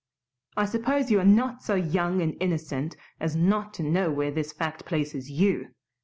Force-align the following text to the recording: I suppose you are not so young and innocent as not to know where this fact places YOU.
I 0.57 0.65
suppose 0.65 1.11
you 1.11 1.19
are 1.19 1.23
not 1.23 1.61
so 1.61 1.75
young 1.75 2.23
and 2.23 2.35
innocent 2.39 2.97
as 3.19 3.35
not 3.35 3.71
to 3.75 3.83
know 3.83 4.09
where 4.09 4.31
this 4.31 4.51
fact 4.51 4.83
places 4.83 5.29
YOU. 5.29 5.75